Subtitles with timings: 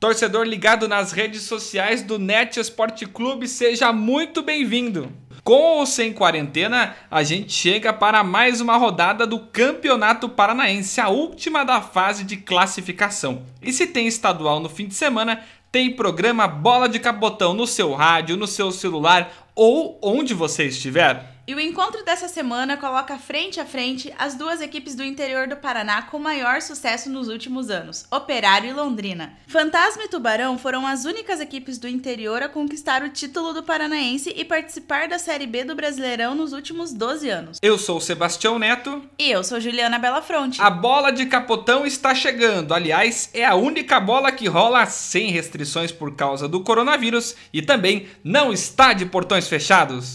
[0.00, 5.12] Torcedor ligado nas redes sociais do Net Esporte Clube, seja muito bem-vindo.
[5.44, 11.10] Com ou sem quarentena, a gente chega para mais uma rodada do Campeonato Paranaense, a
[11.10, 13.42] última da fase de classificação.
[13.60, 17.92] E se tem estadual no fim de semana, tem programa Bola de Capotão no seu
[17.92, 21.29] rádio, no seu celular ou onde você estiver.
[21.50, 25.56] E o encontro dessa semana coloca frente a frente as duas equipes do interior do
[25.56, 29.32] Paraná com maior sucesso nos últimos anos, Operário e Londrina.
[29.48, 34.32] Fantasma e Tubarão foram as únicas equipes do interior a conquistar o título do Paranaense
[34.36, 37.58] e participar da Série B do Brasileirão nos últimos 12 anos.
[37.60, 39.02] Eu sou o Sebastião Neto.
[39.18, 40.62] E eu sou Juliana Belafronte.
[40.62, 42.72] A bola de capotão está chegando.
[42.72, 48.06] Aliás, é a única bola que rola sem restrições por causa do coronavírus e também
[48.22, 50.14] não está de portões fechados.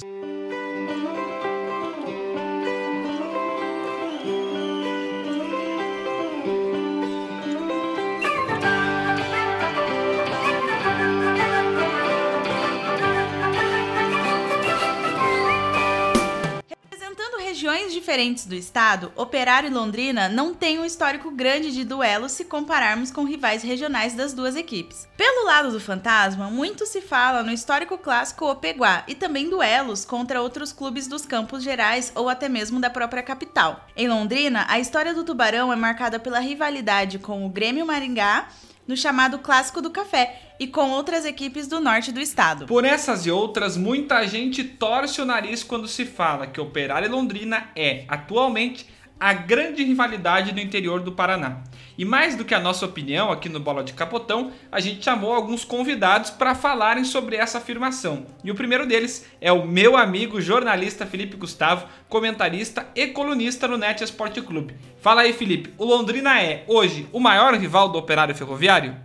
[17.93, 23.11] Diferentes do estado, Operário e Londrina não têm um histórico grande de duelos se compararmos
[23.11, 25.07] com rivais regionais das duas equipes.
[25.17, 30.41] Pelo lado do Fantasma, muito se fala no histórico clássico Opeguá e também duelos contra
[30.41, 33.85] outros clubes dos Campos Gerais ou até mesmo da própria capital.
[33.95, 38.47] Em Londrina, a história do Tubarão é marcada pela rivalidade com o Grêmio Maringá
[38.87, 42.65] no chamado Clássico do Café e com outras equipes do norte do estado.
[42.65, 47.69] Por essas e outras, muita gente torce o nariz quando se fala que Operário Londrina
[47.75, 48.85] é, atualmente,
[49.19, 51.63] a grande rivalidade no interior do Paraná.
[51.97, 55.33] E mais do que a nossa opinião aqui no Bola de Capotão, a gente chamou
[55.33, 58.25] alguns convidados para falarem sobre essa afirmação.
[58.43, 63.77] E o primeiro deles é o meu amigo jornalista Felipe Gustavo, comentarista e colunista no
[63.77, 64.75] Net Esporte Clube.
[64.99, 68.95] Fala aí, Felipe, o Londrina é hoje o maior rival do Operário Ferroviário?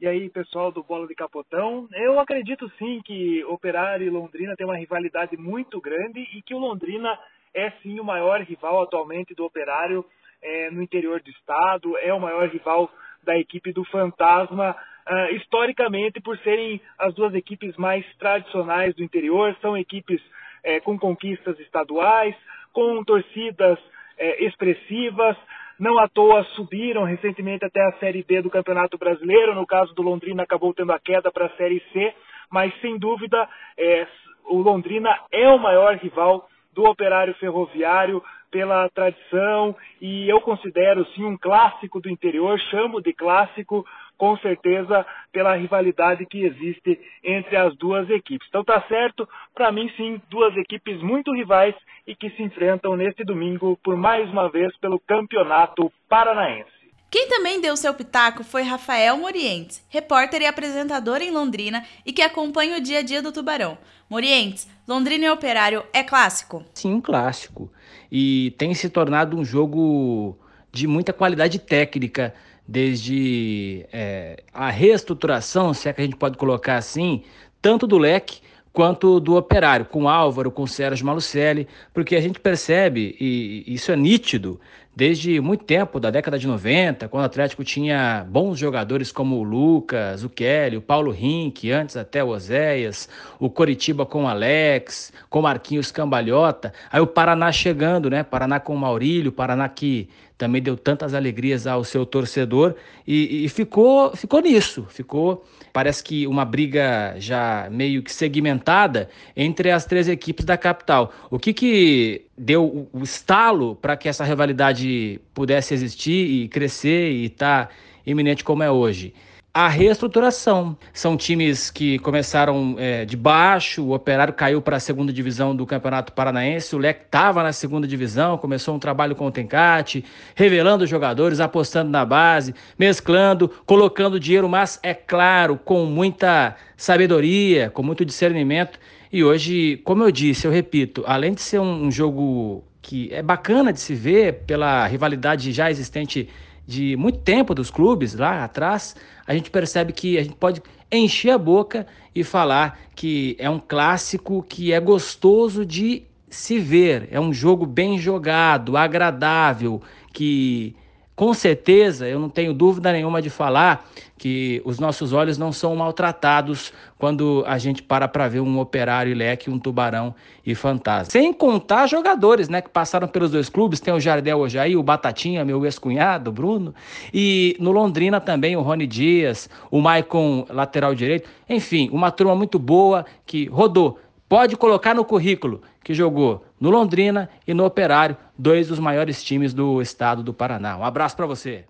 [0.00, 4.66] E aí, pessoal do Bola de Capotão, eu acredito sim que Operário e Londrina têm
[4.66, 7.18] uma rivalidade muito grande e que o Londrina
[7.54, 10.04] é sim o maior rival atualmente do Operário
[10.42, 12.90] é, no interior do estado, é o maior rival
[13.22, 14.76] da equipe do Fantasma,
[15.08, 20.20] uh, historicamente por serem as duas equipes mais tradicionais do interior, são equipes
[20.62, 22.34] é, com conquistas estaduais,
[22.72, 23.78] com torcidas
[24.18, 25.36] é, expressivas,
[25.78, 30.02] não à toa subiram recentemente até a Série B do Campeonato Brasileiro, no caso do
[30.02, 32.14] Londrina acabou tendo a queda para a Série C,
[32.50, 34.06] mas sem dúvida é,
[34.46, 41.24] o Londrina é o maior rival do operário ferroviário pela tradição e eu considero sim
[41.24, 43.84] um clássico do interior, chamo de clássico
[44.16, 48.46] com certeza pela rivalidade que existe entre as duas equipes.
[48.48, 51.74] Então tá certo, para mim sim, duas equipes muito rivais
[52.06, 56.73] e que se enfrentam neste domingo por mais uma vez pelo Campeonato Paranaense.
[57.14, 62.20] Quem também deu seu pitaco foi Rafael Morientes, repórter e apresentador em Londrina e que
[62.20, 63.78] acompanha o dia a dia do Tubarão.
[64.10, 66.64] Morientes, Londrina e Operário é clássico?
[66.74, 67.70] Sim, um clássico.
[68.10, 70.36] E tem se tornado um jogo
[70.72, 72.34] de muita qualidade técnica,
[72.66, 77.22] desde é, a reestruturação, se é que a gente pode colocar assim,
[77.62, 78.40] tanto do leque
[78.72, 83.96] quanto do operário, com Álvaro, com Sérgio Malucelli, porque a gente percebe, e isso é
[83.96, 84.60] nítido,
[84.96, 89.42] desde muito tempo, da década de 90, quando o Atlético tinha bons jogadores como o
[89.42, 93.08] Lucas, o Kelly, o Paulo Rink, antes até o Oséias,
[93.40, 98.22] o Coritiba com o Alex, com o Marquinhos Cambalhota, aí o Paraná chegando, né?
[98.22, 102.74] Paraná com o Maurílio, Paraná que também deu tantas alegrias ao seu torcedor
[103.06, 109.70] e, e ficou, ficou nisso, ficou parece que uma briga já meio que segmentada entre
[109.72, 111.12] as três equipes da capital.
[111.30, 117.26] O que que deu o estalo para que essa rivalidade pudesse existir e crescer e
[117.26, 117.74] estar tá
[118.06, 119.14] iminente como é hoje?
[119.54, 120.76] A reestruturação.
[120.92, 125.64] São times que começaram é, de baixo, o Operário caiu para a segunda divisão do
[125.64, 130.04] Campeonato Paranaense, o Leque estava na segunda divisão, começou um trabalho com o Tencate,
[130.34, 137.82] revelando jogadores, apostando na base, mesclando, colocando dinheiro, mas é claro, com muita sabedoria, com
[137.84, 138.76] muito discernimento.
[139.12, 143.22] E hoje, como eu disse, eu repito, além de ser um, um jogo que é
[143.22, 146.28] bacana de se ver pela rivalidade já existente
[146.66, 148.96] de muito tempo dos clubes lá atrás,
[149.26, 153.58] a gente percebe que a gente pode encher a boca e falar que é um
[153.58, 159.80] clássico que é gostoso de se ver, é um jogo bem jogado, agradável,
[160.12, 160.74] que
[161.16, 163.88] com certeza, eu não tenho dúvida nenhuma de falar
[164.18, 169.14] que os nossos olhos não são maltratados quando a gente para para ver um operário
[169.14, 170.14] leque, um tubarão
[170.44, 171.10] e fantasma.
[171.10, 175.44] Sem contar jogadores, né, que passaram pelos dois clubes, tem o Jardel Ojaí, o Batatinha,
[175.44, 176.74] meu ex-cunhado, Bruno,
[177.12, 182.58] e no Londrina também o Rony Dias, o Maicon, lateral direito, enfim, uma turma muito
[182.58, 183.98] boa que rodou.
[184.34, 189.54] Pode colocar no currículo que jogou no Londrina e no Operário, dois dos maiores times
[189.54, 190.76] do estado do Paraná.
[190.76, 191.66] Um abraço para você.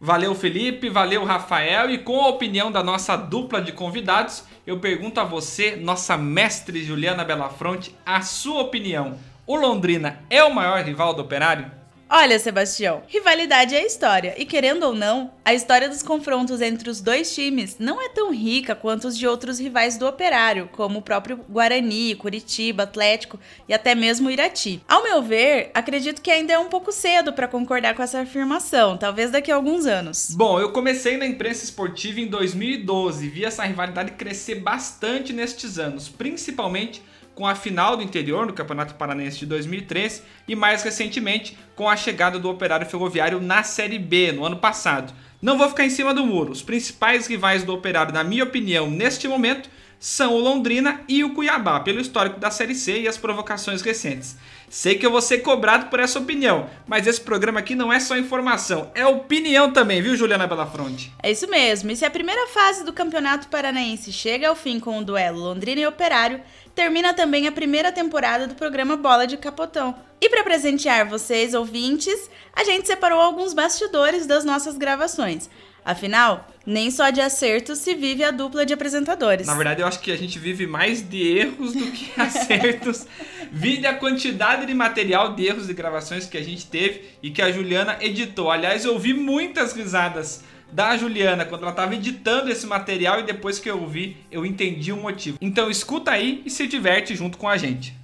[0.00, 5.20] Valeu, Felipe, valeu, Rafael, e com a opinião da nossa dupla de convidados, eu pergunto
[5.20, 9.18] a você, nossa mestre Juliana Belafronte, a sua opinião.
[9.46, 11.70] O Londrina é o maior rival do Operário?
[12.08, 17.00] Olha, Sebastião, rivalidade é história, e querendo ou não, a história dos confrontos entre os
[17.00, 21.02] dois times não é tão rica quanto os de outros rivais do Operário, como o
[21.02, 24.80] próprio Guarani, Curitiba, Atlético e até mesmo Irati.
[24.86, 28.96] Ao meu ver, acredito que ainda é um pouco cedo para concordar com essa afirmação,
[28.96, 30.30] talvez daqui a alguns anos.
[30.30, 35.76] Bom, eu comecei na imprensa esportiva em 2012 e vi essa rivalidade crescer bastante nestes
[35.76, 37.02] anos, principalmente
[37.36, 41.94] com a final do interior no Campeonato Paranense de 2013 e mais recentemente com a
[41.94, 45.12] chegada do Operário Ferroviário na Série B no ano passado.
[45.40, 46.50] Não vou ficar em cima do muro.
[46.50, 49.68] Os principais rivais do Operário, na minha opinião, neste momento,
[49.98, 54.36] são o Londrina e o Cuiabá, pelo histórico da Série C e as provocações recentes.
[54.68, 58.00] Sei que eu vou ser cobrado por essa opinião, mas esse programa aqui não é
[58.00, 61.12] só informação, é opinião também, viu, Juliana Belafronte?
[61.22, 64.98] É isso mesmo, e se a primeira fase do Campeonato Paranaense chega ao fim com
[64.98, 66.42] o duelo Londrina e Operário,
[66.76, 69.96] termina também a primeira temporada do programa Bola de Capotão.
[70.20, 75.48] E para presentear vocês, ouvintes, a gente separou alguns bastidores das nossas gravações.
[75.82, 79.46] Afinal, nem só de acertos se vive a dupla de apresentadores.
[79.46, 83.06] Na verdade, eu acho que a gente vive mais de erros do que acertos.
[83.50, 87.40] Vide a quantidade de material de erros de gravações que a gente teve e que
[87.40, 88.50] a Juliana editou.
[88.50, 90.42] Aliás, eu ouvi muitas risadas
[90.72, 94.92] da Juliana quando ela estava editando esse material e depois que eu ouvi, eu entendi
[94.92, 95.38] o motivo.
[95.40, 97.96] Então escuta aí e se diverte junto com a gente.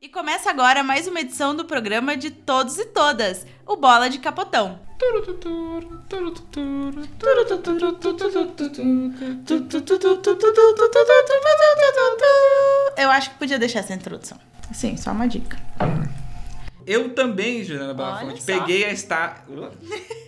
[0.00, 4.18] E começa agora mais uma edição do programa de todos e todas, o Bola de
[4.18, 4.78] Capotão.
[12.96, 14.38] Eu acho que podia deixar essa introdução.
[14.72, 15.58] Sim, só uma dica.
[16.86, 19.46] Eu também, Juliana Belafonte, peguei a estar.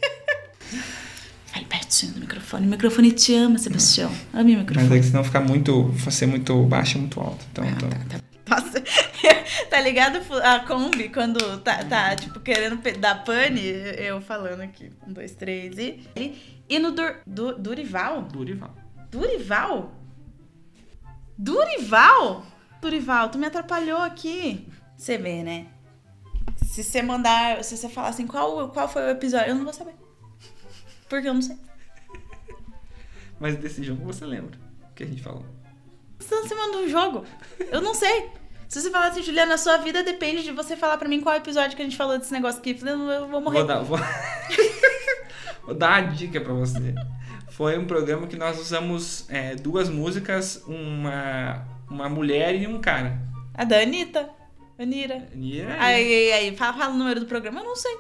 [1.47, 2.67] Fale pertinho do microfone.
[2.67, 4.11] O microfone te ama, Sebastião.
[4.33, 4.89] Ame o microfone.
[4.89, 5.93] Mas é que senão ficar muito.
[6.11, 7.45] ser muito baixo muito alto.
[7.53, 7.91] Então, Ah, então...
[7.91, 8.21] tá, tá.
[8.49, 8.83] Nossa,
[9.71, 13.61] tá ligado a Kombi quando tá, tá tipo, querendo dar pane?
[13.99, 14.91] Eu falando aqui.
[15.07, 16.03] Um, dois, três e.
[16.69, 18.23] E no Dur, Du- Durival?
[18.23, 18.75] Durival.
[19.11, 19.93] Durival?
[21.39, 22.47] Durival?
[22.81, 24.67] Durival, tu me atrapalhou aqui.
[24.97, 25.67] Você vê, né?
[26.73, 27.63] Se você mandar.
[27.63, 29.49] Se você falar assim, qual, qual foi o episódio?
[29.49, 29.93] Eu não vou saber.
[31.07, 31.59] Porque eu não sei.
[33.39, 34.59] Mas desse jogo você lembra
[34.95, 35.45] que a gente falou.
[36.19, 37.27] Você manda um jogo.
[37.71, 38.31] Eu não sei.
[38.71, 41.37] Se você falar assim, Juliana, a sua vida depende de você falar pra mim qual
[41.37, 42.75] episódio que a gente falou desse negócio aqui.
[42.83, 43.59] Eu vou morrer.
[43.59, 43.99] Vou dar, vou...
[45.67, 46.95] vou dar uma dica pra você.
[47.51, 53.21] Foi um programa que nós usamos é, duas músicas, uma, uma mulher e um cara.
[53.53, 54.42] A da Anitta.
[54.83, 55.29] Anira.
[55.35, 57.61] E aí, Aí, aí, aí, fala, fala o número do programa.
[57.61, 57.97] Eu não sei.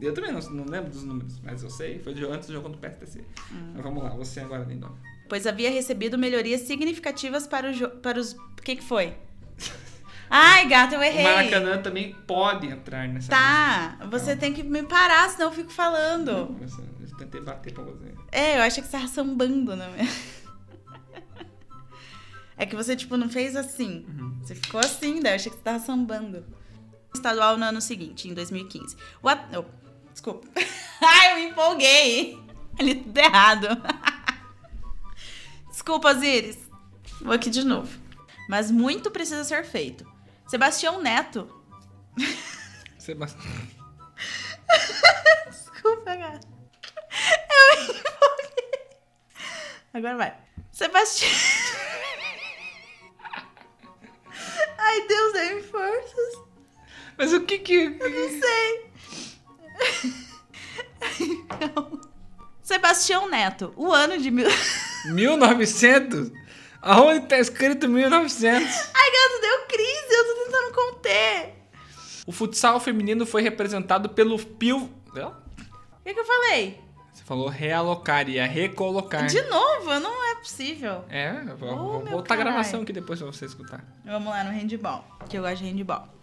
[0.00, 1.98] Eu também não, não lembro dos números, mas eu sei.
[1.98, 3.20] Foi de- antes do jogo contra o PSTC.
[3.52, 3.72] Hum.
[3.74, 4.90] Mas vamos lá, você agora, Lindon.
[5.28, 8.32] Pois havia recebido melhorias significativas para, o para os.
[8.32, 9.14] O que, que foi?
[10.30, 11.22] Ai, gato, eu O errei.
[11.24, 14.18] Maracanã também pode entrar nessa Tá, música.
[14.18, 14.40] você Calma.
[14.40, 16.56] tem que me parar, senão eu fico falando.
[16.60, 18.06] Nossa, Eu tentei bater pra você.
[18.32, 19.88] É, eu achei que você tava sambando, né?
[22.60, 24.04] É que você, tipo, não fez assim.
[24.42, 26.44] Você ficou assim, daí eu achei que você tava sambando.
[27.14, 28.98] Estadual no ano seguinte, em 2015.
[29.22, 29.40] O at...
[29.56, 29.64] oh,
[30.12, 30.46] desculpa.
[31.00, 32.38] Ai, eu me empolguei.
[32.78, 33.66] Ali tudo errado.
[35.70, 36.58] Desculpa, Osiris.
[37.22, 37.98] Vou aqui de novo.
[38.46, 40.06] Mas muito precisa ser feito.
[40.46, 41.48] Sebastião Neto.
[42.98, 43.42] Sebastião.
[45.48, 46.46] Desculpa, gata.
[47.50, 48.70] Eu me empolguei.
[49.94, 50.36] Agora vai.
[50.70, 51.30] Sebastião.
[57.20, 57.86] Mas o que que.
[57.90, 58.90] Não sei.
[61.76, 62.00] Não.
[62.62, 64.48] Sebastião Neto, o ano de mil.
[65.04, 66.32] 1900?
[66.80, 68.66] Aonde tá escrito 1900?
[68.66, 71.54] Ai, gato, deu crise, eu tô tentando conter.
[72.26, 74.78] O futsal feminino foi representado pelo Pio.
[74.78, 76.80] O que, que eu falei?
[77.12, 79.26] Você falou realocar, ia recolocar.
[79.26, 81.04] De novo, não é possível.
[81.10, 83.84] É, eu vou, Oh, vou botar a gravação aqui depois pra você escutar.
[84.06, 86.19] Vamos lá no handball, que eu gosto de handball.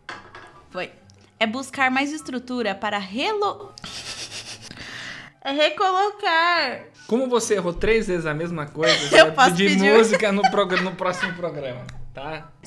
[0.77, 0.91] Foi.
[1.39, 3.74] é buscar mais estrutura para relo...
[5.43, 6.84] é recolocar.
[7.07, 9.91] Como você errou três vezes a mesma coisa, você Eu vai posso pedir, pedir.
[9.98, 12.51] música no, prog- no próximo programa, tá?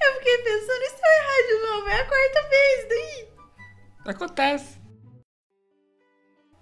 [0.00, 1.88] Eu fiquei pensando, e se eu errar de novo?
[1.88, 3.28] É a quarta vez, daí?
[4.06, 4.78] Acontece.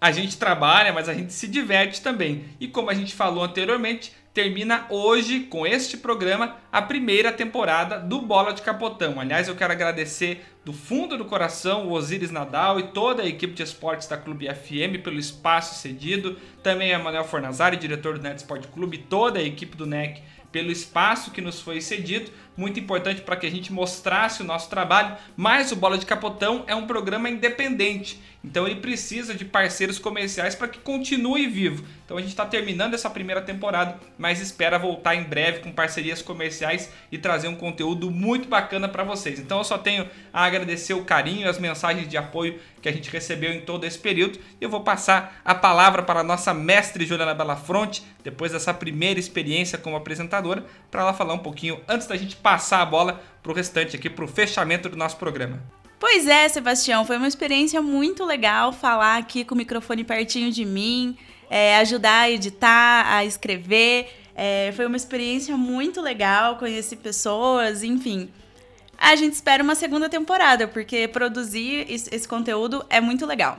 [0.00, 2.56] A gente trabalha, mas a gente se diverte também.
[2.58, 8.22] E como a gente falou anteriormente, termina hoje com este programa a primeira temporada do
[8.22, 9.20] Bola de Capotão.
[9.20, 13.52] Aliás, eu quero agradecer do fundo do coração o Osiris Nadal e toda a equipe
[13.52, 16.38] de esportes da Clube FM pelo espaço cedido.
[16.62, 20.70] Também a Manuel Fornazari, diretor do Net Sport Clube, toda a equipe do NEC pelo
[20.70, 25.16] espaço que nos foi cedido, muito importante para que a gente mostrasse o nosso trabalho,
[25.34, 30.54] mas o Bola de Capotão é um programa independente, então ele precisa de parceiros comerciais
[30.54, 31.84] para que continue vivo.
[32.04, 36.20] Então a gente está terminando essa primeira temporada, mas espera voltar em breve com parcerias
[36.20, 39.38] comerciais e trazer um conteúdo muito bacana para vocês.
[39.38, 42.92] Então eu só tenho a agradecer o carinho e as mensagens de apoio que a
[42.92, 44.40] gente recebeu em todo esse período.
[44.60, 49.20] E eu vou passar a palavra para a nossa mestre Juliana Belafronte, depois dessa primeira
[49.20, 50.41] experiência como apresentadora,
[50.90, 54.10] para ela falar um pouquinho antes da gente passar a bola para o restante aqui,
[54.10, 55.62] para o fechamento do nosso programa.
[55.98, 60.64] Pois é, Sebastião, foi uma experiência muito legal falar aqui com o microfone pertinho de
[60.64, 61.16] mim,
[61.48, 64.10] é, ajudar a editar, a escrever.
[64.34, 68.28] É, foi uma experiência muito legal, conheci pessoas, enfim.
[68.98, 73.58] A gente espera uma segunda temporada, porque produzir esse conteúdo é muito legal.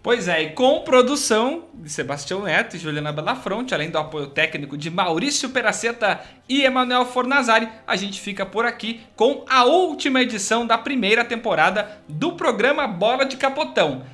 [0.00, 4.76] Pois é, e com produção de Sebastião Neto e Juliana Belafronte, além do apoio técnico
[4.78, 10.64] de Maurício Peraceta e Emanuel Fornazari, a gente fica por aqui com a última edição
[10.64, 14.04] da primeira temporada do programa Bola de Capotão.